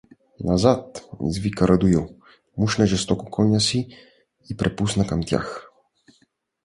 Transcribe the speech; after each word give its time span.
—Назад!— 0.49 0.85
извика 1.29 1.67
Радоил, 1.67 2.05
мушна 2.57 2.85
жестоко 2.87 3.25
коня 3.31 3.59
си 3.59 3.87
п 4.49 4.55
препусна 4.57 5.07
към 5.07 5.23
тях. 5.23 5.71